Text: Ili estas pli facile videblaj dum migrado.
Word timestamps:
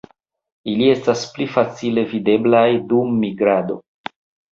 Ili 0.71 0.85
estas 0.93 1.25
pli 1.35 1.45
facile 1.55 2.05
videblaj 2.13 2.65
dum 2.95 3.13
migrado. 3.25 3.79